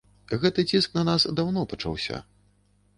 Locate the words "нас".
1.11-1.27